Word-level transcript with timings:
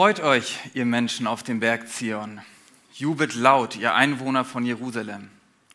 Freut 0.00 0.20
euch, 0.20 0.58
ihr 0.72 0.86
Menschen 0.86 1.26
auf 1.26 1.42
dem 1.42 1.60
Berg 1.60 1.86
Zion. 1.86 2.40
Jubelt 2.94 3.34
laut, 3.34 3.76
ihr 3.76 3.94
Einwohner 3.94 4.46
von 4.46 4.64
Jerusalem. 4.64 5.28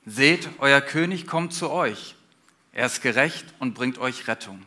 Seht, 0.07 0.49
euer 0.57 0.81
König 0.81 1.27
kommt 1.27 1.53
zu 1.53 1.69
euch. 1.69 2.15
Er 2.73 2.87
ist 2.87 3.03
gerecht 3.03 3.45
und 3.59 3.75
bringt 3.75 3.99
euch 3.99 4.27
Rettung. 4.27 4.63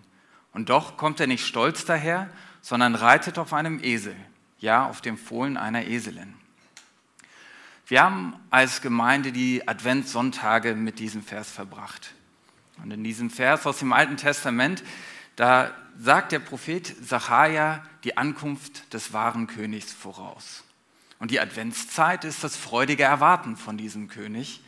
Und 0.52 0.70
doch 0.70 0.96
kommt 0.96 1.18
er 1.18 1.26
nicht 1.26 1.44
stolz 1.44 1.84
daher, 1.84 2.30
sondern 2.60 2.94
reitet 2.94 3.36
auf 3.36 3.52
einem 3.52 3.82
Esel, 3.82 4.14
ja, 4.60 4.86
auf 4.86 5.00
dem 5.00 5.18
Fohlen 5.18 5.56
einer 5.56 5.86
Eselin. 5.88 6.34
Wir 7.88 8.04
haben 8.04 8.34
als 8.50 8.80
Gemeinde 8.80 9.32
die 9.32 9.66
Adventssonntage 9.66 10.76
mit 10.76 11.00
diesem 11.00 11.24
Vers 11.24 11.50
verbracht. 11.50 12.14
Und 12.80 12.92
in 12.92 13.02
diesem 13.02 13.28
Vers 13.28 13.66
aus 13.66 13.80
dem 13.80 13.92
Alten 13.92 14.18
Testament, 14.18 14.84
da 15.38 15.72
sagt 15.96 16.32
der 16.32 16.40
Prophet 16.40 16.92
Sacharja 17.00 17.84
die 18.02 18.16
Ankunft 18.16 18.92
des 18.92 19.12
wahren 19.12 19.46
Königs 19.46 19.92
voraus. 19.92 20.64
Und 21.20 21.30
die 21.30 21.38
Adventszeit 21.38 22.24
ist 22.24 22.42
das 22.42 22.56
freudige 22.56 23.04
Erwarten 23.04 23.56
von 23.56 23.78
diesem 23.78 24.08
König. 24.08 24.60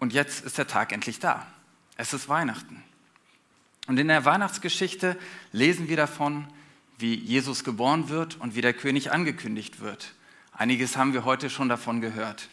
Und 0.00 0.12
jetzt 0.12 0.44
ist 0.44 0.58
der 0.58 0.66
Tag 0.66 0.90
endlich 0.90 1.20
da. 1.20 1.46
Es 1.96 2.12
ist 2.12 2.28
Weihnachten. 2.28 2.82
Und 3.86 3.96
in 4.00 4.08
der 4.08 4.24
Weihnachtsgeschichte 4.24 5.16
lesen 5.52 5.86
wir 5.86 5.96
davon, 5.96 6.48
wie 6.98 7.14
Jesus 7.14 7.62
geboren 7.62 8.08
wird 8.08 8.40
und 8.40 8.56
wie 8.56 8.60
der 8.60 8.74
König 8.74 9.12
angekündigt 9.12 9.78
wird. 9.78 10.14
Einiges 10.52 10.96
haben 10.96 11.12
wir 11.12 11.24
heute 11.24 11.48
schon 11.48 11.68
davon 11.68 12.00
gehört. 12.00 12.48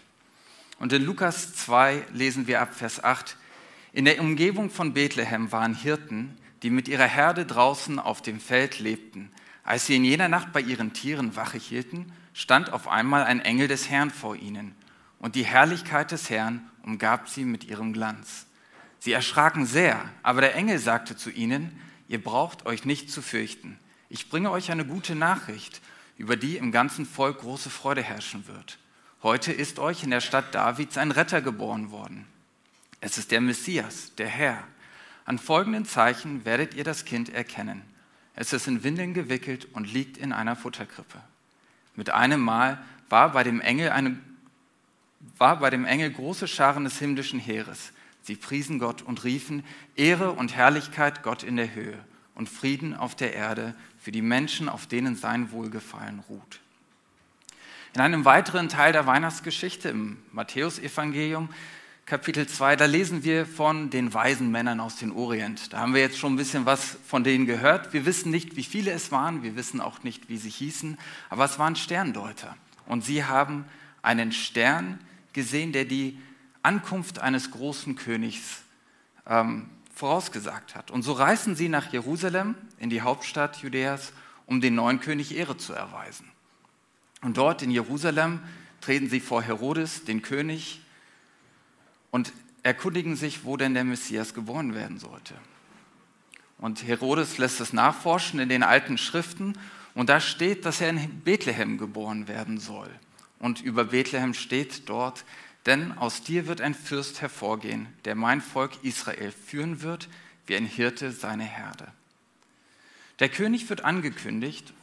Und 0.77 0.94
in 0.94 1.04
Lukas 1.04 1.55
2 1.55 2.05
lesen 2.13 2.46
wir 2.46 2.62
ab 2.62 2.76
Vers 2.76 3.04
8, 3.04 3.38
in 3.94 4.05
der 4.05 4.22
Umgebung 4.22 4.70
von 4.70 4.94
Bethlehem 4.94 5.52
waren 5.52 5.76
Hirten, 5.76 6.38
die 6.63 6.70
mit 6.70 6.88
ihrer 6.88 7.08
Herde 7.08 7.45
draußen 7.45 7.99
auf 7.99 8.22
dem 8.22 8.40
Feld 8.40 8.80
lebten. 8.80 9.32
Als 9.63 9.86
sie 9.86 9.95
in 9.95 10.05
jener 10.05 10.29
Nacht 10.29 10.54
bei 10.54 10.62
ihren 10.62 10.93
Tieren 10.93 11.35
Wache 11.35 11.57
hielten, 11.57 12.12
stand 12.34 12.71
auf 12.71 12.88
einmal 12.88 13.24
ein 13.24 13.41
Engel 13.41 13.68
des 13.68 13.90
Herrn 13.90 14.10
vor 14.10 14.35
ihnen, 14.35 14.76
und 15.20 15.35
die 15.35 15.46
Herrlichkeit 15.46 16.12
des 16.12 16.29
Herrn 16.29 16.70
umgab 16.84 17.29
sie 17.29 17.46
mit 17.46 17.66
ihrem 17.66 17.93
Glanz. 17.93 18.48
Sie 18.99 19.12
erschraken 19.12 19.66
sehr, 19.66 20.04
aber 20.23 20.41
der 20.41 20.55
Engel 20.55 20.79
sagte 20.79 21.16
zu 21.16 21.29
ihnen, 21.29 21.79
ihr 22.07 22.23
braucht 22.23 22.66
euch 22.66 22.85
nicht 22.85 23.12
zu 23.12 23.21
fürchten. 23.21 23.77
Ich 24.10 24.29
bringe 24.29 24.51
euch 24.51 24.71
eine 24.71 24.85
gute 24.85 25.16
Nachricht, 25.16 25.82
über 26.18 26.35
die 26.38 26.57
im 26.57 26.71
ganzen 26.71 27.05
Volk 27.05 27.40
große 27.40 27.70
Freude 27.70 28.04
herrschen 28.04 28.48
wird. 28.48 28.79
Heute 29.23 29.51
ist 29.51 29.79
euch 29.79 30.04
in 30.04 30.12
der 30.12 30.21
Stadt 30.21 30.55
Davids 30.55 30.98
ein 30.98 31.12
Retter 31.12 31.41
geboren 31.41 31.91
worden. 31.91 32.26
Es 33.02 33.18
ist 33.18 33.32
der 33.32 33.41
Messias, 33.41 34.13
der 34.16 34.27
Herr. 34.27 34.63
An 35.26 35.40
folgenden 35.40 35.85
Zeichen 35.85 36.46
werdet 36.46 36.76
ihr 36.76 36.84
das 36.84 37.04
Kind 37.04 37.30
erkennen. 37.30 37.82
Es 38.35 38.54
ist 38.54 38.68
in 38.68 38.84
Windeln 38.84 39.13
gewickelt 39.13 39.68
und 39.74 39.91
liegt 39.91 40.18
in 40.18 40.32
einer 40.32 40.55
Futterkrippe. 40.55 41.20
Mit 41.96 42.12
einem 42.12 42.40
Mal 42.40 42.82
war 43.10 43.32
bei 43.32 43.44
dem 43.44 43.60
Engel, 43.60 43.90
eine, 43.90 44.18
war 45.38 45.60
bei 45.60 45.70
dem 45.70 45.85
Engel 45.85 46.12
große 46.12 46.48
Scharen 46.48 46.84
des 46.84 46.99
himmlischen 46.99 47.40
Heeres. 47.40 47.91
Sie 48.22 48.35
priesen 48.35 48.77
Gott 48.77 49.02
und 49.02 49.24
riefen, 49.24 49.63
Ehre 49.96 50.32
und 50.32 50.55
Herrlichkeit 50.55 51.24
Gott 51.24 51.41
in 51.44 51.57
der 51.57 51.74
Höhe 51.74 51.98
und 52.35 52.49
Frieden 52.49 52.96
auf 52.96 53.16
der 53.16 53.34
Erde 53.34 53.74
für 53.99 54.12
die 54.12 54.22
Menschen, 54.22 54.70
auf 54.70 54.85
denen 54.85 55.16
sein 55.16 55.52
Wohlgefallen 55.52 56.20
ruht. 56.29 56.60
In 57.94 58.02
einem 58.02 58.26
weiteren 58.26 58.70
Teil 58.70 58.94
der 58.94 59.07
Weihnachtsgeschichte 59.07 59.90
im 59.90 60.18
Matthäusevangelium 60.32 61.49
Kapitel 62.05 62.48
2, 62.48 62.76
da 62.76 62.85
lesen 62.85 63.24
wir 63.24 63.46
von 63.46 63.90
den 63.90 64.13
weisen 64.13 64.52
Männern 64.52 64.80
aus 64.80 64.97
dem 64.97 65.16
Orient. 65.16 65.72
Da 65.72 65.80
haben 65.80 65.94
wir 65.94 66.02
jetzt 66.02 66.18
schon 66.18 66.34
ein 66.34 66.38
bisschen 66.38 66.66
was 66.66 66.97
von 67.06 67.24
denen 67.24 67.46
gehört. 67.46 67.94
Wir 67.94 68.06
wissen 68.06 68.31
nicht, 68.31 68.56
wie 68.57 68.63
viele 68.63 68.91
es 68.91 69.12
waren, 69.12 69.44
wir 69.44 69.56
wissen 69.56 69.80
auch 69.80 70.03
nicht, 70.03 70.28
wie 70.28 70.38
sie 70.38 70.50
hießen, 70.50 70.97
aber 71.29 71.46
es 71.46 71.57
waren 71.57 71.75
Sterndeuter. 71.75 72.57
Und 72.85 73.06
sie 73.06 73.24
haben 73.24 73.66
einen 74.01 74.31
Stern 74.31 75.00
gesehen, 75.31 75.72
der 75.72 75.85
die 75.85 76.19
Ankunft 76.63 77.19
eines 77.19 77.51
großen 77.51 77.95
Königs 77.95 78.63
ähm, 79.25 79.69
vorausgesagt 79.94 80.75
hat. 80.75 80.91
Und 80.91 81.03
so 81.03 81.13
reisen 81.13 81.56
sie 81.56 81.69
nach 81.69 81.94
Jerusalem, 81.94 82.56
in 82.78 82.89
die 82.89 83.01
Hauptstadt 83.01 83.57
Judäas, 83.57 84.12
um 84.45 84.59
den 84.59 84.75
neuen 84.75 85.00
König 85.00 85.38
Ehre 85.38 85.57
zu 85.57 85.73
erweisen. 85.73 86.29
Und 87.22 87.38
dort 87.38 87.62
in 87.62 87.72
Jerusalem 87.72 88.39
treten 88.81 89.09
sie 89.09 89.19
vor 89.19 89.41
Herodes, 89.44 90.03
den 90.06 90.22
König, 90.22 90.81
und 92.11 92.33
erkundigen 92.63 93.16
sich, 93.16 93.44
wo 93.44 93.57
denn 93.57 93.73
der 93.73 93.83
Messias 93.83 94.33
geboren 94.33 94.75
werden 94.75 94.99
sollte. 94.99 95.33
Und 96.57 96.88
Herodes 96.88 97.38
lässt 97.38 97.59
es 97.59 97.73
nachforschen 97.73 98.39
in 98.39 98.49
den 98.49 98.61
alten 98.61 98.97
Schriften 98.97 99.57
und 99.95 100.09
da 100.09 100.19
steht, 100.19 100.66
dass 100.66 100.79
er 100.79 100.89
in 100.89 101.21
Bethlehem 101.21 101.77
geboren 101.77 102.27
werden 102.27 102.59
soll. 102.59 102.89
Und 103.39 103.61
über 103.61 103.85
Bethlehem 103.85 104.35
steht 104.35 104.88
dort, 104.88 105.25
denn 105.66 105.97
aus 105.97 106.21
dir 106.21 106.47
wird 106.47 106.61
ein 106.61 106.75
Fürst 106.75 107.21
hervorgehen, 107.21 107.88
der 108.05 108.16
mein 108.16 108.41
Volk 108.41 108.71
Israel 108.83 109.31
führen 109.31 109.81
wird, 109.81 110.07
wie 110.45 110.55
ein 110.55 110.66
Hirte 110.66 111.11
seine 111.11 111.44
Herde. 111.44 111.88
Der 113.19 113.29
König 113.29 113.69
wird 113.69 113.83
angekündigt 113.83 114.73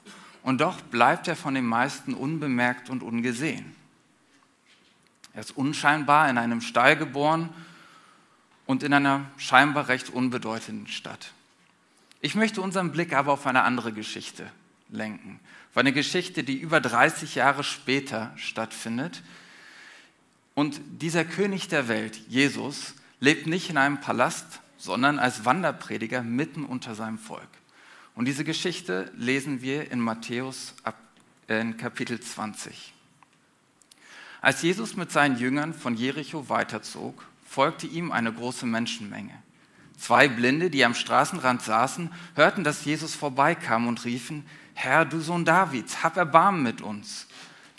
und 0.42 0.60
doch 0.60 0.80
bleibt 0.80 1.28
er 1.28 1.36
von 1.36 1.54
den 1.54 1.66
meisten 1.66 2.14
unbemerkt 2.14 2.90
und 2.90 3.02
ungesehen. 3.02 3.77
Er 5.34 5.40
ist 5.40 5.56
unscheinbar 5.56 6.28
in 6.28 6.38
einem 6.38 6.60
Stall 6.60 6.96
geboren 6.96 7.48
und 8.66 8.82
in 8.82 8.92
einer 8.92 9.24
scheinbar 9.36 9.88
recht 9.88 10.10
unbedeutenden 10.10 10.88
Stadt. 10.88 11.32
Ich 12.20 12.34
möchte 12.34 12.60
unseren 12.60 12.92
Blick 12.92 13.12
aber 13.12 13.32
auf 13.32 13.46
eine 13.46 13.62
andere 13.62 13.92
Geschichte 13.92 14.50
lenken. 14.90 15.40
Auf 15.70 15.78
eine 15.78 15.92
Geschichte, 15.92 16.42
die 16.42 16.56
über 16.58 16.80
30 16.80 17.36
Jahre 17.36 17.62
später 17.62 18.32
stattfindet. 18.36 19.22
Und 20.54 20.80
dieser 21.00 21.24
König 21.24 21.68
der 21.68 21.88
Welt, 21.88 22.20
Jesus, 22.28 22.94
lebt 23.20 23.46
nicht 23.46 23.70
in 23.70 23.76
einem 23.76 24.00
Palast, 24.00 24.60
sondern 24.76 25.18
als 25.18 25.44
Wanderprediger 25.44 26.22
mitten 26.22 26.64
unter 26.64 26.94
seinem 26.94 27.18
Volk. 27.18 27.48
Und 28.14 28.24
diese 28.24 28.44
Geschichte 28.44 29.12
lesen 29.16 29.62
wir 29.62 29.92
in 29.92 30.00
Matthäus 30.00 30.74
äh, 31.48 31.60
in 31.60 31.76
Kapitel 31.76 32.20
20. 32.20 32.92
Als 34.40 34.62
Jesus 34.62 34.96
mit 34.96 35.10
seinen 35.10 35.38
Jüngern 35.38 35.74
von 35.74 35.94
Jericho 35.94 36.48
weiterzog, 36.48 37.26
folgte 37.44 37.86
ihm 37.86 38.12
eine 38.12 38.32
große 38.32 38.66
Menschenmenge. 38.66 39.42
Zwei 39.98 40.28
Blinde, 40.28 40.70
die 40.70 40.84
am 40.84 40.94
Straßenrand 40.94 41.62
saßen, 41.62 42.10
hörten, 42.36 42.62
dass 42.62 42.84
Jesus 42.84 43.14
vorbeikam 43.14 43.88
und 43.88 44.04
riefen, 44.04 44.46
Herr, 44.74 45.04
du 45.04 45.20
Sohn 45.20 45.44
Davids, 45.44 46.04
hab 46.04 46.16
Erbarmen 46.16 46.62
mit 46.62 46.80
uns. 46.80 47.26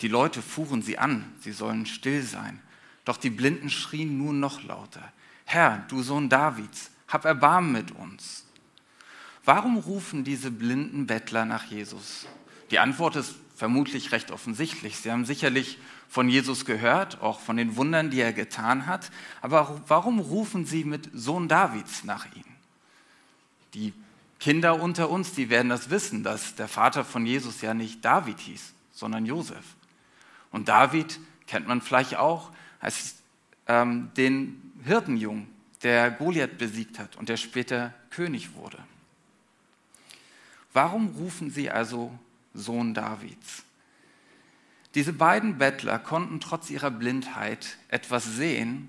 Die 0.02 0.08
Leute 0.08 0.42
fuhren 0.42 0.82
sie 0.82 0.98
an, 0.98 1.32
sie 1.40 1.52
sollen 1.52 1.86
still 1.86 2.22
sein. 2.22 2.60
Doch 3.06 3.16
die 3.16 3.30
Blinden 3.30 3.70
schrien 3.70 4.18
nur 4.18 4.34
noch 4.34 4.62
lauter, 4.62 5.12
Herr, 5.46 5.84
du 5.88 6.02
Sohn 6.02 6.28
Davids, 6.28 6.90
hab 7.08 7.24
Erbarmen 7.24 7.72
mit 7.72 7.90
uns. 7.90 8.46
Warum 9.44 9.78
rufen 9.78 10.22
diese 10.22 10.50
blinden 10.50 11.06
Bettler 11.06 11.44
nach 11.44 11.64
Jesus? 11.64 12.26
Die 12.70 12.78
Antwort 12.78 13.16
ist 13.16 13.34
vermutlich 13.56 14.12
recht 14.12 14.30
offensichtlich. 14.30 14.98
Sie 14.98 15.10
haben 15.10 15.24
sicherlich 15.24 15.78
von 16.10 16.28
Jesus 16.28 16.64
gehört, 16.64 17.22
auch 17.22 17.38
von 17.38 17.56
den 17.56 17.76
Wundern, 17.76 18.10
die 18.10 18.20
er 18.20 18.32
getan 18.32 18.86
hat. 18.86 19.12
Aber 19.40 19.80
warum 19.86 20.18
rufen 20.18 20.66
sie 20.66 20.84
mit 20.84 21.08
Sohn 21.14 21.46
Davids 21.46 22.02
nach 22.02 22.26
ihm? 22.34 22.44
Die 23.74 23.94
Kinder 24.40 24.82
unter 24.82 25.08
uns, 25.08 25.34
die 25.34 25.50
werden 25.50 25.68
das 25.68 25.88
wissen, 25.88 26.24
dass 26.24 26.56
der 26.56 26.66
Vater 26.66 27.04
von 27.04 27.24
Jesus 27.26 27.60
ja 27.60 27.74
nicht 27.74 28.04
David 28.04 28.40
hieß, 28.40 28.72
sondern 28.90 29.24
Josef. 29.24 29.64
Und 30.50 30.68
David 30.68 31.20
kennt 31.46 31.68
man 31.68 31.80
vielleicht 31.80 32.16
auch 32.16 32.50
als 32.80 33.14
ähm, 33.68 34.10
den 34.16 34.72
Hirtenjungen, 34.84 35.46
der 35.84 36.10
Goliath 36.10 36.58
besiegt 36.58 36.98
hat 36.98 37.16
und 37.16 37.28
der 37.28 37.36
später 37.36 37.94
König 38.10 38.54
wurde. 38.54 38.78
Warum 40.72 41.14
rufen 41.16 41.50
sie 41.50 41.70
also 41.70 42.12
Sohn 42.52 42.94
Davids? 42.94 43.62
Diese 44.94 45.12
beiden 45.12 45.58
Bettler 45.58 45.98
konnten 45.98 46.40
trotz 46.40 46.70
ihrer 46.70 46.90
Blindheit 46.90 47.78
etwas 47.88 48.24
sehen, 48.24 48.88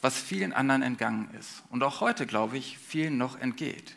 was 0.00 0.20
vielen 0.20 0.52
anderen 0.52 0.82
entgangen 0.82 1.30
ist 1.38 1.62
und 1.70 1.82
auch 1.82 2.00
heute, 2.00 2.26
glaube 2.26 2.58
ich, 2.58 2.78
vielen 2.78 3.16
noch 3.16 3.38
entgeht. 3.38 3.96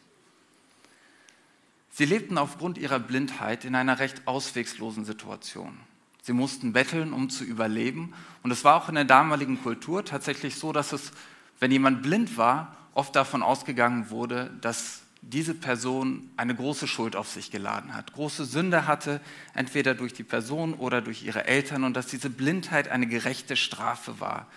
Sie 1.91 2.05
lebten 2.05 2.37
aufgrund 2.37 2.77
ihrer 2.77 2.99
Blindheit 2.99 3.65
in 3.65 3.75
einer 3.75 3.99
recht 3.99 4.27
auswegslosen 4.27 5.05
Situation. 5.05 5.77
Sie 6.21 6.33
mussten 6.33 6.73
betteln, 6.73 7.11
um 7.11 7.29
zu 7.29 7.43
überleben. 7.43 8.13
Und 8.43 8.51
es 8.51 8.63
war 8.63 8.75
auch 8.75 8.87
in 8.87 8.95
der 8.95 9.05
damaligen 9.05 9.61
Kultur 9.61 10.05
tatsächlich 10.05 10.55
so, 10.55 10.71
dass 10.71 10.93
es, 10.93 11.11
wenn 11.59 11.71
jemand 11.71 12.03
blind 12.03 12.37
war, 12.37 12.77
oft 12.93 13.15
davon 13.15 13.41
ausgegangen 13.41 14.11
wurde, 14.11 14.51
dass 14.61 15.01
diese 15.21 15.53
Person 15.53 16.29
eine 16.37 16.55
große 16.55 16.87
Schuld 16.87 17.15
auf 17.15 17.29
sich 17.29 17.51
geladen 17.51 17.93
hat, 17.93 18.13
große 18.13 18.45
Sünde 18.45 18.87
hatte, 18.87 19.19
entweder 19.53 19.93
durch 19.93 20.13
die 20.13 20.23
Person 20.23 20.73
oder 20.73 21.01
durch 21.01 21.23
ihre 21.23 21.45
Eltern 21.45 21.83
und 21.83 21.93
dass 21.93 22.07
diese 22.07 22.29
Blindheit 22.29 22.87
eine 22.87 23.07
gerechte 23.07 23.55
Strafe 23.55 24.19
war. 24.19 24.47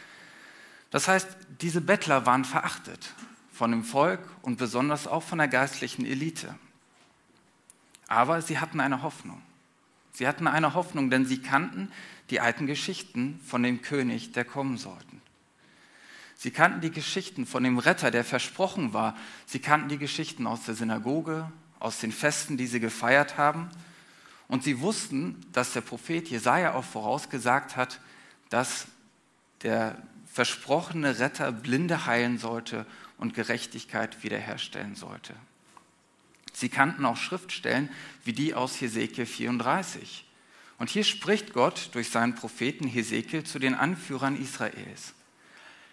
Das 0.91 1.09
heißt, 1.09 1.29
diese 1.61 1.81
Bettler 1.81 2.27
waren 2.27 2.45
verachtet 2.45 3.15
von 3.51 3.71
dem 3.71 3.85
Volk 3.85 4.21
und 4.43 4.59
besonders 4.59 5.07
auch 5.07 5.23
von 5.23 5.39
der 5.39 5.49
geistlichen 5.49 6.05
Elite. 6.05 6.55
Aber 8.09 8.43
sie 8.43 8.59
hatten 8.59 8.81
eine 8.81 9.03
Hoffnung. 9.03 9.41
Sie 10.13 10.29
hatten 10.29 10.47
eine 10.47 10.75
Hoffnung, 10.75 11.11
denn 11.11 11.25
sie 11.25 11.41
kannten 11.41 11.91
die 12.31 12.41
alten 12.41 12.67
Geschichten 12.67 13.41
von 13.45 13.63
dem 13.63 13.81
König, 13.81 14.33
der 14.33 14.45
kommen 14.45 14.77
sollten. 14.77 15.22
Sie 16.43 16.51
kannten 16.51 16.81
die 16.81 16.91
Geschichten 16.91 17.47
von 17.47 17.63
dem 17.63 17.79
Retter, 17.79 18.11
der 18.11 18.25
versprochen 18.25 18.93
war. 18.93 19.17
Sie 19.47 19.61
kannten 19.61 19.89
die 19.89 19.97
Geschichten 19.97 20.49
aus 20.49 20.65
der 20.65 20.75
Synagoge, 20.75 21.49
aus 21.79 22.01
den 22.01 22.11
Festen, 22.11 22.57
die 22.57 22.67
sie 22.67 22.81
gefeiert 22.81 23.39
haben. 23.39 23.69
Und 24.49 24.65
sie 24.65 24.81
wussten, 24.81 25.41
dass 25.53 25.73
der 25.73 25.83
Prophet 25.83 26.29
Jesaja 26.29 26.75
auch 26.75 26.83
vorausgesagt 26.83 27.77
hat, 27.77 28.01
dass 28.51 28.89
der 29.63 30.03
versprochene 30.33 31.21
Retter 31.21 31.53
Blinde 31.53 32.07
heilen 32.07 32.39
sollte 32.39 32.87
und 33.19 33.35
Gerechtigkeit 33.35 34.25
wiederherstellen 34.25 34.97
sollte. 34.97 35.35
Sie 36.53 36.71
kannten 36.71 37.07
auch 37.07 37.17
Schriftstellen 37.17 37.89
wie 38.25 38.33
die 38.33 38.55
aus 38.55 38.81
Hesekiel 38.81 39.27
34. 39.27 40.27
Und 40.79 40.91
hier 40.91 41.05
spricht 41.05 41.53
Gott 41.53 41.91
durch 41.93 42.11
seinen 42.11 42.35
Propheten 42.35 42.89
Hesekiel 42.89 43.45
zu 43.45 43.61
den 43.61 43.77
Anführern 43.77 44.35
Israels. 44.35 45.15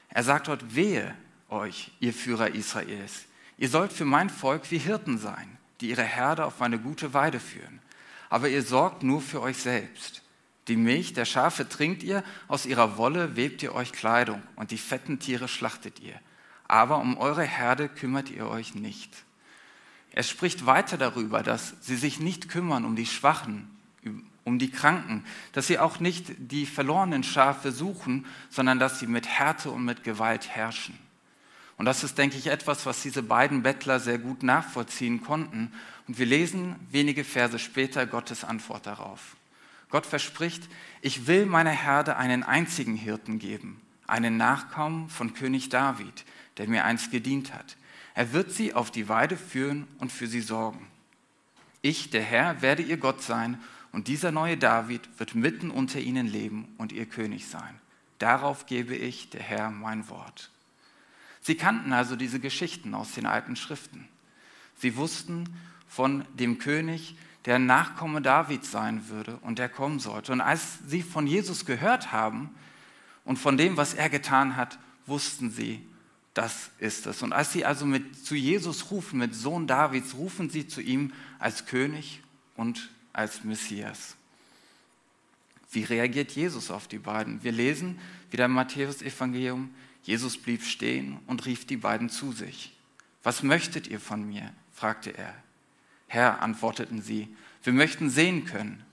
Er 0.10 0.24
sagt 0.24 0.48
dort, 0.48 0.76
wehe 0.76 1.16
euch, 1.50 1.92
ihr 2.00 2.14
Führer 2.14 2.50
Israels. 2.50 3.26
Ihr 3.58 3.70
sollt 3.70 3.94
für 3.94 4.06
mein 4.06 4.30
Volk 4.30 4.72
wie 4.72 4.78
Hirten 4.78 5.18
sein, 5.18 5.58
die 5.82 5.90
ihre 5.90 6.04
Herde 6.04 6.46
auf 6.46 6.62
eine 6.62 6.80
gute 6.80 7.14
Weide 7.14 7.40
führen. 7.40 7.80
Aber 8.30 8.50
ihr 8.50 8.64
sorgt 8.64 9.04
nur 9.04 9.22
für 9.22 9.42
euch 9.42 9.58
selbst. 9.58 10.22
Die 10.68 10.76
Milch 10.76 11.14
der 11.14 11.26
Schafe 11.26 11.68
trinkt 11.68 12.04
ihr, 12.04 12.24
aus 12.48 12.66
ihrer 12.66 12.98
Wolle 12.98 13.36
webt 13.36 13.64
ihr 13.64 13.74
euch 13.74 13.92
Kleidung 13.92 14.42
und 14.56 14.72
die 14.72 14.78
fetten 14.78 15.20
Tiere 15.20 15.48
schlachtet 15.48 16.00
ihr. 16.00 16.14
Aber 16.68 16.98
um 17.00 17.18
eure 17.18 17.44
Herde 17.44 17.90
kümmert 17.90 18.30
ihr 18.30 18.48
euch 18.48 18.76
nicht. 18.76 19.26
Er 20.12 20.24
spricht 20.24 20.66
weiter 20.66 20.98
darüber, 20.98 21.42
dass 21.42 21.74
sie 21.82 21.96
sich 21.96 22.20
nicht 22.20 22.50
kümmern 22.50 22.86
um 22.86 22.96
die 22.96 23.08
Schwachen, 23.08 23.70
um 24.50 24.60
die 24.60 24.72
Kranken, 24.72 25.24
dass 25.54 25.68
sie 25.68 25.80
auch 25.80 26.00
nicht 26.00 26.34
die 26.38 26.66
verlorenen 26.66 27.24
Schafe 27.24 27.72
suchen, 27.72 28.26
sondern 28.50 28.80
dass 28.80 29.00
sie 29.00 29.08
mit 29.08 29.28
Härte 29.28 29.72
und 29.72 29.86
mit 29.86 30.04
Gewalt 30.04 30.50
herrschen. 30.50 30.98
Und 31.78 31.86
das 31.86 32.04
ist, 32.04 32.18
denke 32.18 32.38
ich, 32.38 32.48
etwas, 32.48 32.86
was 32.86 33.02
diese 33.02 33.24
beiden 33.24 33.64
Bettler 33.64 34.02
sehr 34.02 34.18
gut 34.18 34.44
nachvollziehen 34.44 35.24
konnten. 35.24 35.72
Und 36.08 36.20
wir 36.20 36.26
lesen 36.26 36.76
wenige 36.92 37.24
Verse 37.24 37.58
später 37.58 38.06
Gottes 38.06 38.44
Antwort 38.44 38.86
darauf. 38.86 39.38
Gott 39.90 40.06
verspricht, 40.06 40.68
ich 41.02 41.26
will 41.26 41.46
meiner 41.46 41.72
Herde 41.72 42.18
einen 42.18 42.44
einzigen 42.44 42.96
Hirten 42.96 43.40
geben, 43.40 43.80
einen 44.08 44.36
Nachkommen 44.36 45.08
von 45.10 45.34
König 45.34 45.70
David, 45.70 46.26
der 46.58 46.68
mir 46.68 46.84
einst 46.84 47.12
gedient 47.12 47.54
hat. 47.54 47.78
Er 48.14 48.34
wird 48.34 48.52
sie 48.52 48.74
auf 48.74 48.92
die 48.92 49.08
Weide 49.08 49.38
führen 49.38 49.88
und 50.00 50.12
für 50.12 50.28
sie 50.28 50.42
sorgen. 50.42 50.86
Ich, 51.82 52.10
der 52.10 52.24
Herr, 52.24 52.62
werde 52.62 52.84
ihr 52.84 52.98
Gott 52.98 53.22
sein 53.22 53.58
und 53.92 54.08
dieser 54.08 54.32
neue 54.32 54.58
David 54.58 55.10
wird 55.18 55.36
mitten 55.36 55.72
unter 55.72 56.00
ihnen 56.00 56.28
leben 56.28 56.74
und 56.78 56.92
ihr 56.92 57.06
König 57.06 57.48
sein. 57.48 57.80
Darauf 58.20 58.66
gebe 58.66 58.96
ich, 58.96 59.30
der 59.30 59.42
Herr, 59.42 59.72
mein 59.72 60.10
Wort. 60.10 60.52
Sie 61.42 61.56
kannten 61.56 61.94
also 61.94 62.16
diese 62.16 62.40
Geschichten 62.40 62.94
aus 62.94 63.14
den 63.14 63.26
alten 63.26 63.56
Schriften. 63.56 64.08
Sie 64.78 64.96
wussten 64.96 65.46
von 65.88 66.26
dem 66.36 66.60
König, 66.60 67.16
der 67.46 67.60
Nachkomme 67.60 68.22
Davids 68.22 68.70
sein 68.70 69.08
würde 69.10 69.38
und 69.38 69.58
der 69.58 69.70
kommen 69.70 70.00
sollte. 70.00 70.34
Und 70.34 70.42
als 70.42 70.80
sie 70.86 71.02
von 71.02 71.26
Jesus 71.26 71.66
gehört 71.66 72.12
haben 72.12 72.50
und 73.26 73.40
von 73.40 73.58
dem, 73.58 73.78
was 73.78 73.94
er 73.94 74.10
getan 74.10 74.56
hat, 74.56 74.78
wussten 75.06 75.50
sie, 75.50 75.82
das 76.34 76.70
ist 76.78 77.08
es. 77.08 77.24
Und 77.24 77.34
als 77.34 77.52
sie 77.52 77.66
also 77.66 77.86
mit, 77.86 78.24
zu 78.26 78.36
Jesus 78.36 78.92
rufen, 78.92 79.20
mit 79.20 79.34
Sohn 79.34 79.66
Davids, 79.66 80.14
rufen 80.16 80.50
sie 80.50 80.68
zu 80.68 80.82
ihm 80.82 81.12
als 81.40 81.66
König 81.66 82.22
und 82.56 82.90
als 83.14 83.44
Messias. 83.44 84.16
Wie 85.72 85.84
reagiert 85.84 86.32
Jesus 86.32 86.72
auf 86.72 86.88
die 86.88 86.98
beiden? 86.98 87.44
Wir 87.44 87.52
lesen 87.52 88.00
wieder 88.32 88.46
im 88.46 88.52
Matthäus-Evangelium, 88.52 89.74
Jesus 90.04 90.38
blieb 90.38 90.64
stehen 90.64 91.20
und 91.28 91.46
rief 91.46 91.66
die 91.66 91.78
beiden 91.78 92.10
zu 92.10 92.32
sich. 92.32 92.76
Was 93.24 93.44
möchtet 93.44 93.88
ihr 93.88 94.00
von 94.00 94.28
mir? 94.28 94.54
fragte 94.74 95.16
er. 95.16 95.36
Herr, 96.08 96.42
antworteten 96.42 97.02
sie, 97.02 97.28
wir 97.64 97.74
möchten 97.74 98.10
sehen 98.10 98.46
können. 98.46 98.84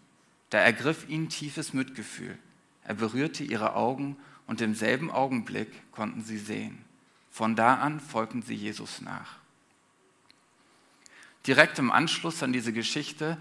Da 0.50 0.58
ergriff 0.58 1.08
ihn 1.08 1.28
tiefes 1.28 1.72
Mitgefühl. 1.72 2.36
Er 2.84 2.94
berührte 2.94 3.44
ihre 3.44 3.74
Augen 3.74 4.16
und 4.46 4.60
im 4.60 4.74
selben 4.74 5.10
Augenblick 5.10 5.68
konnten 5.92 6.22
sie 6.22 6.38
sehen. 6.38 6.84
Von 7.30 7.56
da 7.56 7.74
an 7.76 8.00
folgten 8.00 8.42
sie 8.42 8.54
Jesus 8.54 9.00
nach. 9.00 9.36
Direkt 11.46 11.78
im 11.78 11.92
Anschluss 11.92 12.42
an 12.42 12.52
diese 12.52 12.72
Geschichte 12.72 13.38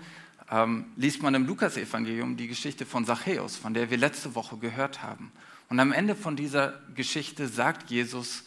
ähm, 0.51 0.85
liest 0.95 1.21
man 1.21 1.33
im 1.35 1.45
Lukasevangelium 1.45 2.37
die 2.37 2.47
Geschichte 2.47 2.85
von 2.85 3.05
Zachäus, 3.05 3.55
von 3.55 3.73
der 3.73 3.89
wir 3.89 3.97
letzte 3.97 4.35
Woche 4.35 4.57
gehört 4.57 5.01
haben. 5.01 5.31
Und 5.69 5.79
am 5.79 5.91
Ende 5.91 6.15
von 6.15 6.35
dieser 6.35 6.79
Geschichte 6.93 7.47
sagt 7.47 7.89
Jesus 7.89 8.43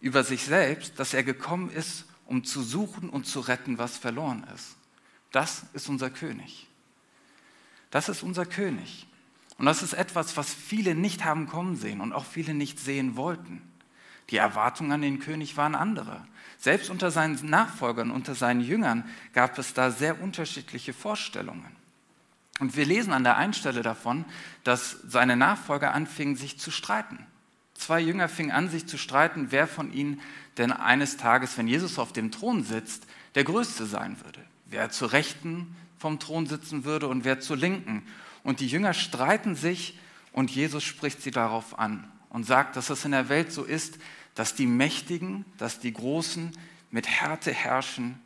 über 0.00 0.24
sich 0.24 0.44
selbst, 0.44 0.98
dass 0.98 1.14
er 1.14 1.24
gekommen 1.24 1.70
ist, 1.70 2.06
um 2.26 2.44
zu 2.44 2.62
suchen 2.62 3.10
und 3.10 3.26
zu 3.26 3.40
retten, 3.40 3.78
was 3.78 3.98
verloren 3.98 4.46
ist. 4.54 4.76
Das 5.32 5.64
ist 5.72 5.88
unser 5.88 6.10
König. 6.10 6.68
Das 7.90 8.08
ist 8.08 8.22
unser 8.22 8.46
König. 8.46 9.06
Und 9.58 9.66
das 9.66 9.82
ist 9.82 9.92
etwas, 9.92 10.36
was 10.36 10.54
viele 10.54 10.94
nicht 10.94 11.24
haben 11.24 11.46
kommen 11.46 11.76
sehen 11.76 12.00
und 12.00 12.12
auch 12.12 12.24
viele 12.24 12.54
nicht 12.54 12.78
sehen 12.78 13.16
wollten. 13.16 13.60
Die 14.30 14.36
Erwartungen 14.36 14.92
an 14.92 15.02
den 15.02 15.18
König 15.18 15.56
waren 15.56 15.74
andere. 15.74 16.24
Selbst 16.58 16.90
unter 16.90 17.10
seinen 17.10 17.38
Nachfolgern, 17.48 18.10
unter 18.10 18.34
seinen 18.34 18.60
Jüngern 18.60 19.04
gab 19.32 19.58
es 19.58 19.74
da 19.74 19.90
sehr 19.90 20.22
unterschiedliche 20.22 20.92
Vorstellungen. 20.92 21.76
Und 22.60 22.76
wir 22.76 22.84
lesen 22.84 23.12
an 23.12 23.24
der 23.24 23.36
einen 23.36 23.54
Stelle 23.54 23.82
davon, 23.82 24.24
dass 24.62 24.98
seine 25.06 25.36
Nachfolger 25.36 25.94
anfingen, 25.94 26.36
sich 26.36 26.58
zu 26.58 26.70
streiten. 26.70 27.26
Zwei 27.74 28.00
Jünger 28.00 28.28
fingen 28.28 28.50
an, 28.50 28.68
sich 28.68 28.86
zu 28.86 28.98
streiten, 28.98 29.46
wer 29.50 29.66
von 29.66 29.92
ihnen 29.92 30.20
denn 30.58 30.70
eines 30.70 31.16
Tages, 31.16 31.56
wenn 31.56 31.66
Jesus 31.66 31.98
auf 31.98 32.12
dem 32.12 32.30
Thron 32.30 32.62
sitzt, 32.62 33.06
der 33.34 33.44
Größte 33.44 33.86
sein 33.86 34.20
würde. 34.22 34.44
Wer 34.66 34.90
zur 34.90 35.12
Rechten 35.12 35.74
vom 35.98 36.18
Thron 36.18 36.46
sitzen 36.46 36.84
würde 36.84 37.08
und 37.08 37.24
wer 37.24 37.40
zur 37.40 37.56
Linken. 37.56 38.02
Und 38.44 38.60
die 38.60 38.66
Jünger 38.66 38.92
streiten 38.92 39.54
sich 39.54 39.98
und 40.32 40.50
Jesus 40.50 40.84
spricht 40.84 41.22
sie 41.22 41.30
darauf 41.30 41.78
an 41.78 42.06
und 42.30 42.44
sagt, 42.44 42.76
dass 42.76 42.90
es 42.90 43.04
in 43.04 43.12
der 43.12 43.28
Welt 43.28 43.52
so 43.52 43.64
ist, 43.64 43.98
dass 44.34 44.54
die 44.54 44.66
Mächtigen, 44.66 45.44
dass 45.58 45.80
die 45.80 45.92
Großen 45.92 46.52
mit 46.90 47.06
Härte 47.06 47.52
herrschen, 47.52 48.18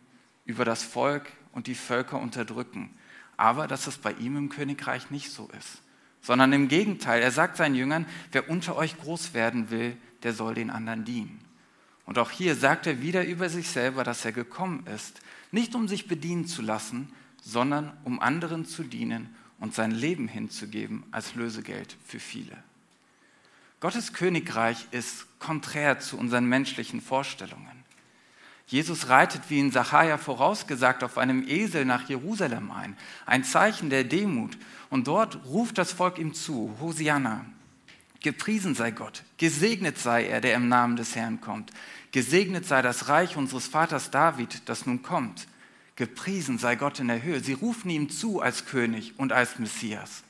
über 0.45 0.65
das 0.65 0.83
Volk 0.83 1.33
und 1.53 1.67
die 1.67 1.75
Völker 1.75 2.19
unterdrücken. 2.19 2.91
Aber 3.37 3.67
dass 3.67 3.87
es 3.87 3.99
bei 3.99 4.13
ihm 4.13 4.37
im 4.37 4.49
Königreich 4.49 5.11
nicht 5.11 5.31
so 5.31 5.49
ist, 5.59 5.83
sondern 6.21 6.53
im 6.53 6.69
Gegenteil. 6.69 7.23
Er 7.23 7.31
sagt 7.31 7.57
seinen 7.57 7.75
Jüngern, 7.75 8.07
wer 8.33 8.49
unter 8.49 8.77
euch 8.77 8.99
groß 8.99 9.35
werden 9.35 9.71
will, 9.71 9.97
der 10.23 10.35
soll 10.35 10.55
den 10.55 10.71
anderen 10.71 11.05
dienen. 11.05 11.41
Und 12.07 12.19
auch 12.19 12.31
hier 12.31 12.55
sagt 12.55 12.87
er 12.87 13.01
wieder 13.01 13.25
über 13.25 13.49
sich 13.49 13.69
selber, 13.69 14.05
dass 14.05 14.25
er 14.25 14.33
gekommen 14.33 14.87
ist, 14.87 15.23
nicht 15.51 15.75
um 15.75 15.89
sich 15.89 16.07
bedienen 16.07 16.47
zu 16.47 16.61
lassen, 16.61 17.11
sondern 17.43 17.97
um 18.05 18.21
anderen 18.21 18.67
zu 18.67 18.83
dienen 18.83 19.35
und 19.59 19.75
sein 19.75 19.91
Leben 19.91 20.29
hinzugeben 20.29 21.05
als 21.11 21.35
Lösegeld 21.35 21.97
für 22.05 22.21
viele. 22.21 22.57
Gottes 23.85 24.15
Königreich 24.15 24.87
ist 24.93 25.27
konträr 25.39 26.01
zu 26.01 26.17
unseren 26.17 26.47
menschlichen 26.47 27.03
Vorstellungen. 27.03 27.85
Jesus 28.67 29.11
reitet, 29.11 29.43
wie 29.51 29.61
in 29.61 29.73
Sacharja 29.73 30.17
vorausgesagt, 30.17 31.05
auf 31.05 31.19
einem 31.19 31.47
Esel 31.47 31.85
nach 31.85 32.09
Jerusalem 32.09 32.71
ein, 32.71 32.97
ein 33.27 33.45
Zeichen 33.45 33.91
der 33.91 34.05
Demut. 34.05 34.57
Und 34.89 35.07
dort 35.07 35.45
ruft 35.45 35.77
das 35.77 35.93
Volk 35.93 36.17
ihm 36.17 36.33
zu, 36.33 36.75
Hosianna, 36.81 37.45
gepriesen 38.23 38.75
sei 38.75 38.91
Gott, 38.91 39.23
gesegnet 39.37 39.99
sei 39.99 40.29
er, 40.29 40.41
der 40.41 40.55
im 40.55 40.69
Namen 40.69 40.97
des 40.97 41.15
Herrn 41.15 41.43
kommt, 41.43 41.71
gesegnet 42.11 42.65
sei 42.65 42.81
das 42.81 43.09
Reich 43.09 43.37
unseres 43.37 43.67
Vaters 43.67 44.11
David, 44.11 44.67
das 44.67 44.87
nun 44.87 45.03
kommt, 45.03 45.47
gepriesen 45.97 46.57
sei 46.57 46.77
Gott 46.77 47.01
in 47.01 47.09
der 47.09 47.23
Höhe. 47.23 47.41
Sie 47.41 47.53
rufen 47.53 47.91
ihm 47.91 48.09
zu 48.09 48.41
als 48.41 48.65
König 48.65 49.19
und 49.19 49.35
als 49.35 49.59
Messias. 49.59 50.25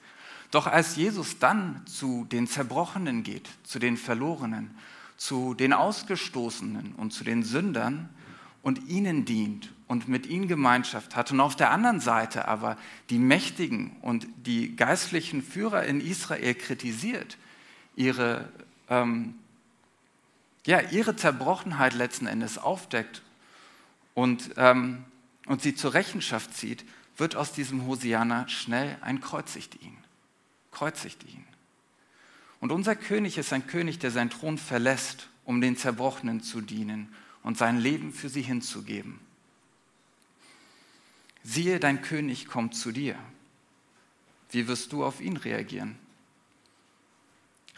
Doch 0.54 0.68
als 0.68 0.94
Jesus 0.94 1.40
dann 1.40 1.84
zu 1.84 2.26
den 2.30 2.46
Zerbrochenen 2.46 3.24
geht, 3.24 3.50
zu 3.64 3.80
den 3.80 3.96
Verlorenen, 3.96 4.70
zu 5.16 5.52
den 5.52 5.72
Ausgestoßenen 5.72 6.94
und 6.94 7.12
zu 7.12 7.24
den 7.24 7.42
Sündern 7.42 8.08
und 8.62 8.88
ihnen 8.88 9.24
dient 9.24 9.72
und 9.88 10.06
mit 10.06 10.26
ihnen 10.26 10.46
Gemeinschaft 10.46 11.16
hat 11.16 11.32
und 11.32 11.40
auf 11.40 11.56
der 11.56 11.72
anderen 11.72 11.98
Seite 11.98 12.46
aber 12.46 12.76
die 13.10 13.18
Mächtigen 13.18 13.96
und 14.00 14.28
die 14.46 14.76
geistlichen 14.76 15.42
Führer 15.42 15.86
in 15.86 16.00
Israel 16.00 16.54
kritisiert, 16.54 17.36
ihre, 17.96 18.48
ähm, 18.88 19.34
ja, 20.66 20.80
ihre 20.82 21.16
Zerbrochenheit 21.16 21.94
letzten 21.94 22.28
Endes 22.28 22.58
aufdeckt 22.58 23.22
und, 24.14 24.50
ähm, 24.56 25.04
und 25.46 25.62
sie 25.62 25.74
zur 25.74 25.94
Rechenschaft 25.94 26.54
zieht, 26.54 26.84
wird 27.16 27.34
aus 27.34 27.50
diesem 27.50 27.88
Hosianna 27.88 28.46
schnell 28.46 28.96
ein 29.00 29.20
Kreuzigdien 29.20 30.03
kreuzigt 30.74 31.24
ihn. 31.24 31.44
Und 32.60 32.72
unser 32.72 32.96
König 32.96 33.38
ist 33.38 33.52
ein 33.52 33.66
König, 33.66 33.98
der 33.98 34.10
seinen 34.10 34.30
Thron 34.30 34.58
verlässt, 34.58 35.28
um 35.44 35.60
den 35.60 35.76
Zerbrochenen 35.76 36.42
zu 36.42 36.60
dienen 36.60 37.14
und 37.42 37.58
sein 37.58 37.78
Leben 37.78 38.12
für 38.12 38.28
sie 38.28 38.42
hinzugeben. 38.42 39.20
Siehe, 41.42 41.78
dein 41.78 42.00
König 42.00 42.46
kommt 42.46 42.74
zu 42.74 42.90
dir. 42.90 43.16
Wie 44.50 44.66
wirst 44.66 44.92
du 44.92 45.04
auf 45.04 45.20
ihn 45.20 45.36
reagieren? 45.36 45.98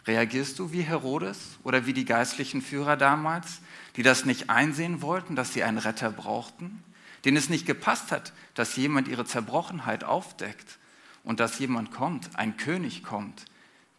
Reagierst 0.05 0.57
du 0.57 0.71
wie 0.71 0.83
Herodes 0.83 1.57
oder 1.63 1.85
wie 1.85 1.91
die 1.91 2.05
geistlichen 2.05 2.61
Führer 2.61 2.95
damals, 2.95 3.59
die 3.97 4.03
das 4.03 4.23
nicht 4.23 4.49
einsehen 4.49 5.01
wollten, 5.01 5.35
dass 5.35 5.53
sie 5.53 5.63
einen 5.63 5.79
Retter 5.79 6.11
brauchten, 6.11 6.81
denen 7.25 7.35
es 7.35 7.49
nicht 7.49 7.65
gepasst 7.65 8.13
hat, 8.13 8.31
dass 8.53 8.77
jemand 8.77 9.09
ihre 9.09 9.25
Zerbrochenheit 9.25 10.05
aufdeckt 10.05 10.77
und 11.27 11.41
dass 11.41 11.59
jemand 11.59 11.91
kommt, 11.91 12.39
ein 12.39 12.55
König 12.55 13.03
kommt, 13.03 13.43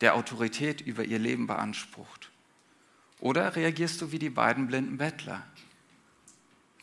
der 0.01 0.15
Autorität 0.15 0.81
über 0.81 1.05
ihr 1.05 1.19
Leben 1.19 1.47
beansprucht? 1.47 2.31
Oder 3.21 3.55
reagierst 3.55 4.01
du 4.01 4.13
wie 4.13 4.19
die 4.19 4.31
beiden 4.31 4.67
blinden 4.67 4.97
Bettler? 4.97 5.45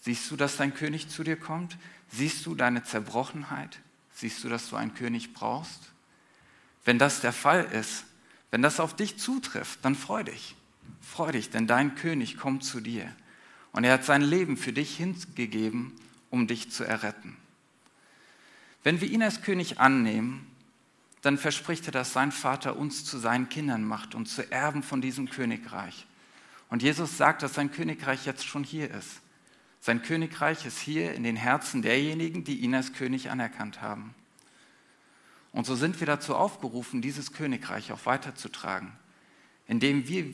Siehst 0.02 0.30
du, 0.30 0.36
dass 0.36 0.58
dein 0.58 0.76
König 0.76 1.10
zu 1.10 1.24
dir 1.24 1.36
kommt? 1.36 1.80
Siehst 2.12 2.46
du 2.46 2.54
deine 2.54 2.84
Zerbrochenheit? 2.84 3.80
Siehst 4.14 4.44
du, 4.44 4.50
dass 4.50 4.70
du 4.70 4.76
einen 4.76 4.94
König 4.94 5.34
brauchst? 5.34 5.92
Wenn 6.84 7.00
das 7.00 7.22
der 7.22 7.34
Fall 7.34 7.64
ist, 7.64 8.06
wenn 8.52 8.62
das 8.62 8.80
auf 8.80 8.96
dich 8.96 9.18
zutrifft, 9.18 9.84
dann 9.84 9.96
freu 9.96 10.24
dich. 10.24 10.56
Freu 11.02 11.32
dich, 11.32 11.50
denn 11.50 11.66
dein 11.66 11.96
König 11.96 12.38
kommt 12.38 12.64
zu 12.64 12.82
dir. 12.82 13.12
Und 13.72 13.84
er 13.84 13.94
hat 13.94 14.06
sein 14.06 14.22
Leben 14.22 14.58
für 14.58 14.74
dich 14.74 14.96
hingegeben, 14.96 15.92
um 16.30 16.46
dich 16.46 16.70
zu 16.70 16.84
erretten. 16.84 17.36
Wenn 18.86 19.02
wir 19.02 19.10
ihn 19.10 19.24
als 19.24 19.42
König 19.42 19.80
annehmen, 19.80 20.46
dann 21.24 21.40
verspricht 21.40 21.88
er, 21.88 21.92
dass 21.92 22.14
sein 22.14 22.32
Vater 22.32 22.78
uns 22.78 23.04
zu 23.04 23.18
seinen 23.18 23.50
Kindern 23.50 23.84
macht 23.84 24.14
und 24.14 24.28
zu 24.28 24.52
Erben 24.52 24.84
von 24.84 25.02
diesem 25.02 25.28
Königreich. 25.28 26.06
Und 26.70 26.84
Jesus 26.84 27.18
sagt, 27.18 27.42
dass 27.42 27.56
sein 27.56 27.72
Königreich 27.72 28.28
jetzt 28.28 28.46
schon 28.46 28.64
hier 28.64 28.92
ist. 28.92 29.22
Sein 29.82 30.04
Königreich 30.04 30.68
ist 30.68 30.78
hier 30.78 31.16
in 31.16 31.24
den 31.24 31.36
Herzen 31.36 31.82
derjenigen, 31.82 32.44
die 32.44 32.60
ihn 32.60 32.76
als 32.76 32.94
König 32.94 33.32
anerkannt 33.32 33.82
haben. 33.82 34.14
Und 35.52 35.66
so 35.66 35.74
sind 35.74 36.00
wir 36.00 36.06
dazu 36.06 36.36
aufgerufen, 36.36 37.02
dieses 37.02 37.34
Königreich 37.34 37.92
auch 37.92 38.06
weiterzutragen, 38.06 38.92
indem 39.68 40.08
wir, 40.08 40.32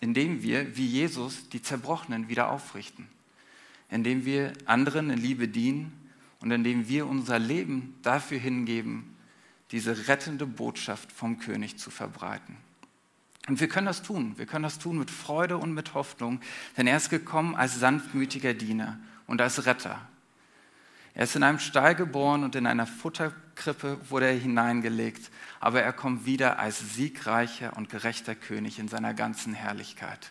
indem 0.00 0.42
wir 0.42 0.74
wie 0.74 0.86
Jesus 0.86 1.50
die 1.50 1.60
Zerbrochenen 1.60 2.30
wieder 2.30 2.50
aufrichten, 2.50 3.08
indem 3.90 4.24
wir 4.24 4.54
anderen 4.64 5.10
in 5.10 5.18
Liebe 5.18 5.48
dienen 5.48 6.00
und 6.44 6.50
indem 6.50 6.88
wir 6.88 7.06
unser 7.06 7.38
Leben 7.38 7.94
dafür 8.02 8.38
hingeben, 8.38 9.16
diese 9.70 10.08
rettende 10.08 10.44
Botschaft 10.44 11.10
vom 11.10 11.38
König 11.38 11.78
zu 11.78 11.90
verbreiten. 11.90 12.58
Und 13.48 13.60
wir 13.60 13.68
können 13.68 13.86
das 13.86 14.02
tun. 14.02 14.34
Wir 14.36 14.44
können 14.44 14.62
das 14.62 14.78
tun 14.78 14.98
mit 14.98 15.10
Freude 15.10 15.56
und 15.56 15.72
mit 15.72 15.94
Hoffnung, 15.94 16.42
denn 16.76 16.86
er 16.86 16.98
ist 16.98 17.08
gekommen 17.08 17.54
als 17.54 17.80
sanftmütiger 17.80 18.52
Diener 18.52 19.00
und 19.26 19.40
als 19.40 19.64
Retter. 19.64 20.06
Er 21.14 21.24
ist 21.24 21.34
in 21.34 21.44
einem 21.44 21.60
Stall 21.60 21.94
geboren 21.94 22.44
und 22.44 22.56
in 22.56 22.66
einer 22.66 22.86
Futterkrippe 22.86 23.98
wurde 24.10 24.26
er 24.26 24.38
hineingelegt, 24.38 25.30
aber 25.60 25.80
er 25.80 25.94
kommt 25.94 26.26
wieder 26.26 26.58
als 26.58 26.94
siegreicher 26.94 27.74
und 27.74 27.88
gerechter 27.88 28.34
König 28.34 28.78
in 28.78 28.88
seiner 28.88 29.14
ganzen 29.14 29.54
Herrlichkeit. 29.54 30.30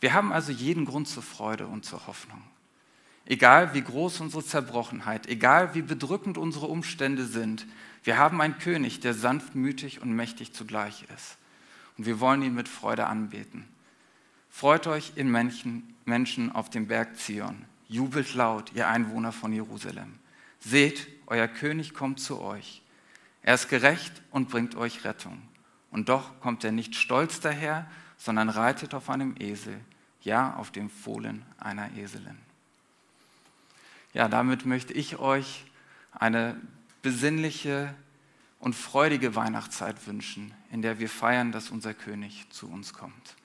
Wir 0.00 0.12
haben 0.12 0.32
also 0.32 0.50
jeden 0.50 0.86
Grund 0.86 1.06
zur 1.06 1.22
Freude 1.22 1.68
und 1.68 1.84
zur 1.84 2.08
Hoffnung. 2.08 2.42
Egal 3.24 3.74
wie 3.74 3.82
groß 3.82 4.20
unsere 4.20 4.44
Zerbrochenheit, 4.44 5.28
egal 5.28 5.74
wie 5.74 5.82
bedrückend 5.82 6.38
unsere 6.38 6.66
Umstände 6.66 7.24
sind, 7.24 7.66
wir 8.04 8.18
haben 8.18 8.40
einen 8.40 8.58
König, 8.58 9.00
der 9.00 9.14
sanftmütig 9.14 10.02
und 10.02 10.12
mächtig 10.12 10.52
zugleich 10.52 11.04
ist. 11.14 11.38
Und 11.96 12.06
wir 12.06 12.18
wollen 12.18 12.42
ihn 12.42 12.54
mit 12.54 12.68
Freude 12.68 13.06
anbeten. 13.06 13.68
Freut 14.50 14.86
euch 14.86 15.12
in 15.14 15.30
Menschen, 15.30 15.94
Menschen 16.04 16.50
auf 16.50 16.68
dem 16.68 16.88
Berg 16.88 17.16
Zion. 17.16 17.64
Jubelt 17.88 18.34
laut, 18.34 18.72
ihr 18.74 18.88
Einwohner 18.88 19.32
von 19.32 19.52
Jerusalem. 19.52 20.14
Seht, 20.58 21.06
euer 21.26 21.48
König 21.48 21.94
kommt 21.94 22.20
zu 22.20 22.40
euch. 22.40 22.82
Er 23.42 23.54
ist 23.54 23.68
gerecht 23.68 24.20
und 24.30 24.48
bringt 24.48 24.74
euch 24.74 25.04
Rettung. 25.04 25.40
Und 25.90 26.08
doch 26.08 26.40
kommt 26.40 26.64
er 26.64 26.72
nicht 26.72 26.96
stolz 26.96 27.40
daher, 27.40 27.88
sondern 28.16 28.48
reitet 28.48 28.94
auf 28.94 29.10
einem 29.10 29.34
Esel, 29.38 29.78
ja 30.22 30.54
auf 30.54 30.70
dem 30.70 30.90
Fohlen 30.90 31.44
einer 31.58 31.90
Eselin. 31.96 32.38
Ja, 34.14 34.28
damit 34.28 34.66
möchte 34.66 34.92
ich 34.92 35.18
euch 35.18 35.64
eine 36.12 36.60
besinnliche 37.00 37.94
und 38.58 38.74
freudige 38.74 39.34
Weihnachtszeit 39.34 40.06
wünschen, 40.06 40.52
in 40.70 40.82
der 40.82 40.98
wir 40.98 41.08
feiern, 41.08 41.50
dass 41.50 41.70
unser 41.70 41.94
König 41.94 42.46
zu 42.50 42.70
uns 42.70 42.92
kommt. 42.92 43.36